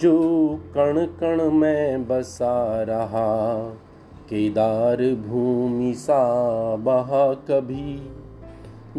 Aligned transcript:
जो 0.00 0.18
कण 0.74 1.04
कण 1.04 1.50
में 1.50 2.08
बसा 2.08 2.82
रहा, 2.82 3.58
केदार 4.28 4.96
भूमि 4.96 5.94
सा 5.94 6.20
बहा 6.76 7.34
कभी। 7.34 8.02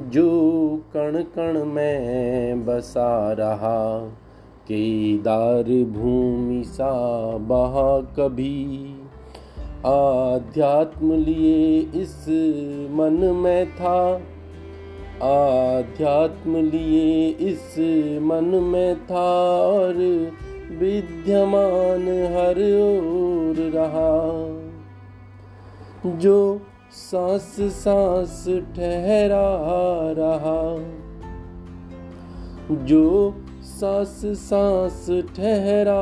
जो 0.09 0.29
कण 0.93 1.21
कण 1.21 1.65
में 1.65 2.65
बसा 2.65 3.33
रहा, 3.33 3.99
केदार 4.67 5.63
भूमि 5.63 6.63
सा 6.63 6.91
बहा 7.37 7.99
कभी। 7.99 8.95
आध्यात्म 9.85 11.13
लिए 11.13 11.79
इस 11.79 12.25
मन 12.91 13.33
में 13.35 13.71
था, 13.71 14.13
आध्यात्म 15.23 16.55
लिए 16.55 17.27
इस 17.27 17.75
मन 18.21 18.61
में 18.63 19.05
था, 19.05 19.41
और 19.61 20.31
विद्यमान 20.79 22.07
हर 22.07 22.57
ओर 22.81 23.55
रहा। 23.55 24.21
जो 26.05 26.61
सांस 26.91 27.55
सांस 27.59 28.45
ठहरा 28.47 29.57
रहा। 30.17 30.77
जो 32.85 33.33
सांस 33.63 34.21
सांस 34.25 35.05
ठहरा 35.07 36.01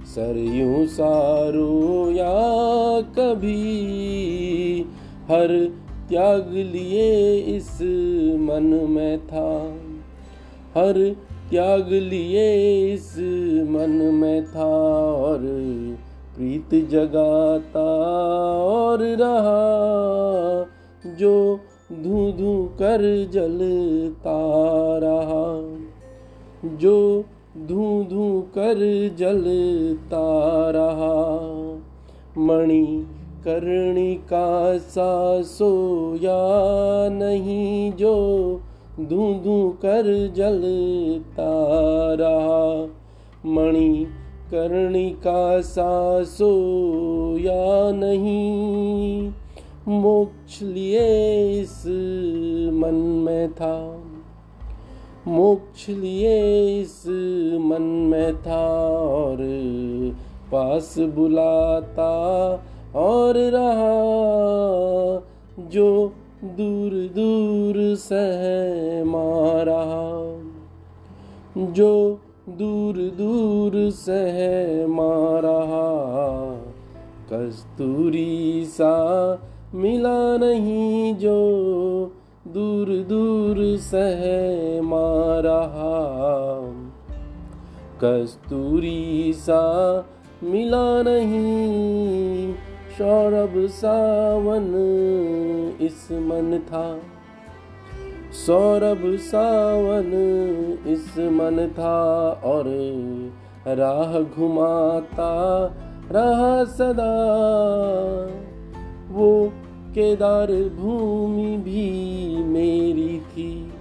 सरयूं 0.06 0.86
सा 0.86 1.12
या 2.12 3.02
कभी 3.02 4.86
हर 5.28 5.72
त्याग 6.10 6.50
लिए 6.50 7.38
इस 7.38 7.82
मन 8.40 8.86
में 8.90 9.28
था। 9.28 9.76
हर 10.76 11.16
त्याग 11.50 11.90
लिए 11.90 12.94
इस 12.94 13.16
मन 13.70 13.90
में 13.90 14.46
था 14.46 14.96
और 15.12 15.40
प्रीत 16.36 16.90
जगाता 16.90 17.90
और 18.62 19.00
रहा 19.02 19.72
जो 21.20 21.60
धू 21.94 22.32
धू 22.32 22.64
कर 22.66 23.30
जलता 23.34 24.40
रहा। 25.04 25.78
जो 26.76 27.26
धू 27.58 28.04
धू 28.04 28.42
कर 28.42 28.76
जलता 29.20 30.70
रहा। 30.70 31.42
मणि 32.38 33.06
कर्णिका 33.44 34.78
सा 34.78 35.42
सोया 35.42 36.40
नहीं, 37.10 37.92
जो 37.92 38.62
धू 39.00 39.34
धू 39.34 39.70
कर 39.70 40.34
जलता 40.36 41.52
रहा। 42.14 42.88
मणि 43.46 44.08
कर्णिका 44.52 45.62
सासो 45.62 46.54
या 47.38 47.92
नहीं, 47.92 49.32
मोक्ष 49.88 50.62
लिए 50.62 51.60
इस 51.62 51.84
मन 52.74 52.96
में 53.26 53.54
था। 53.54 54.04
मोक्ष 55.28 55.90
लिए 55.90 56.82
इस 56.82 57.04
मन 57.62 57.82
में 57.82 58.38
था 58.38 58.88
और 58.98 59.38
पास 60.52 60.96
बुलाता 61.00 62.12
और 62.96 63.34
रहा 63.38 63.92
जो 65.68 66.14
दूर 66.44 66.92
दूर 66.92 67.96
सह 67.96 69.04
मारा, 69.06 69.84
जो 71.58 72.20
दूर 72.50 72.96
दूर 72.96 73.90
सह 73.92 74.88
मारा। 74.88 75.62
कस्तूरी 77.34 78.66
सा 78.66 78.96
मिला 79.76 80.38
नहीं 80.38 81.16
जो 81.16 81.38
दूर 82.48 82.88
दूर 82.88 83.78
सह 83.78 84.22
मारा। 84.82 85.60
कस्तूरी 88.04 89.34
सा 89.34 89.62
मिला 90.44 91.02
नहीं, 91.02 92.54
सौरभ 92.98 93.68
सावन 93.70 94.74
इस 95.82 96.08
मन 96.12 96.60
था। 96.68 97.00
सौरभ 98.32 99.16
सावन 99.16 100.12
इस 100.88 101.20
मन 101.20 101.72
था 101.78 102.30
और 102.46 102.64
राह 103.68 104.20
घुमाता 104.20 105.66
रहा 106.12 106.64
सदा। 106.64 107.16
वो 109.12 109.52
केदार 109.92 110.48
भूमि 110.48 111.58
भी 111.58 112.31
थी 113.42 113.72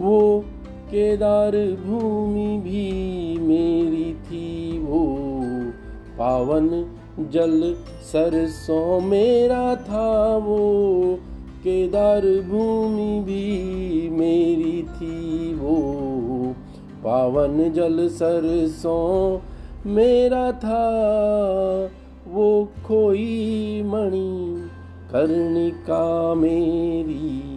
वो 0.00 0.44
केदार 0.90 1.52
भूमि 1.56 2.58
भी 2.58 3.38
मेरी 3.40 4.14
थी 4.14 4.78
वो। 4.78 5.16
पावन 6.18 6.68
जल 7.18 7.76
सरसों 8.02 9.00
मेरा 9.00 9.76
था 9.76 10.36
वो। 10.36 11.18
केदार 11.64 12.20
भूमि 12.20 13.20
भी 13.20 14.08
मेरी 14.10 14.82
थी 14.82 15.54
वो। 15.54 15.76
पावन 17.04 17.72
जल 17.72 18.08
सरसों 18.08 19.40
मेरा 19.90 20.52
था 20.52 20.90
वो। 22.28 22.68
खोई 22.86 23.82
मणि 23.86 24.68
कर्णिका 25.12 26.34
मेरी 26.34 27.55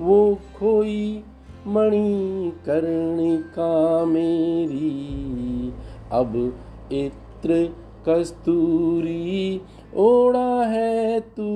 वो 0.00 0.38
खोई 0.58 1.24
मणि 1.66 2.52
कर्णिका 2.66 4.04
मेरी। 4.04 5.72
अब 6.12 6.54
इत्र 6.92 7.74
कस्तूरी 8.08 9.60
ओढ़ा 9.96 10.64
है 10.64 11.20
तू, 11.20 11.46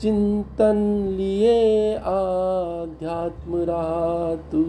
चिंतन 0.00 0.76
लिए 1.16 1.94
आध्यात्म 1.94 3.52
रहा 3.56 4.34
तू 4.52 4.62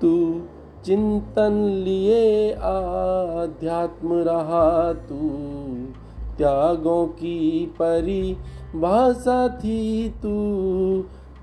तू 0.00 0.42
चिंतन 0.84 1.52
लिए 1.84 2.52
आध्यात्म 2.52 4.08
रहा 4.12 4.92
तू 4.92 5.30
त्यागों 6.38 7.06
की 7.06 7.66
परिभाषा 7.66 9.48
थी 9.48 10.08
तू 10.08 10.34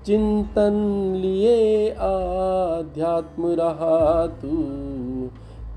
चिंतन 0.06 0.72
लिए 1.16 1.90
आध्यात्म 1.90 3.46
रहा 3.46 4.26
तू। 4.26 4.48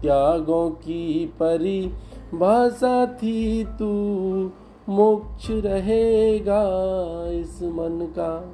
त्यागों 0.02 0.70
की 0.70 1.34
परिभाषा 1.40 3.06
थी 3.06 3.64
तू। 3.64 3.90
मोक्ष 4.90 5.48
रहेगा 5.50 6.64
इस 7.32 7.64
मन 7.64 8.14
का। 8.20 8.54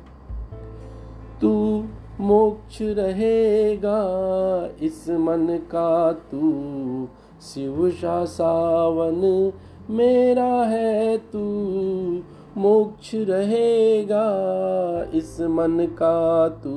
तू 1.41 1.83
मोक्ष 2.19 2.81
रहेगा 2.81 3.99
इस 4.81 5.09
मन 5.09 5.59
का 5.71 6.11
तू। 6.11 6.63
शिव 7.41 7.91
सावन 8.25 9.51
मेरा 9.89 10.63
है 10.63 11.17
तू। 11.17 11.58
मोक्ष 12.57 13.11
रहेगा 13.15 14.25
इस 15.13 15.41
मन 15.41 15.87
का 15.91 16.49
तू। 16.49 16.75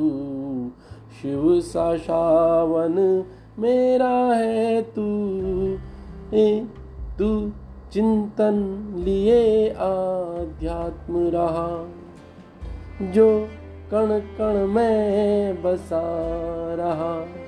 शिव 1.23 1.61
सा 1.61 1.97
सावन 1.97 3.25
मेरा 3.59 4.35
है 4.35 4.83
तू। 4.83 5.03
ए, 6.35 6.67
तू 7.19 7.53
चिंतन 7.93 8.87
लिए 8.99 9.71
आध्यात्म 9.71 11.29
रहा। 11.29 11.89
जो 13.03 13.49
कण 13.95 14.19
कण 14.19 14.67
में 14.67 15.63
बसा 15.63 16.03
रहा। 16.75 17.42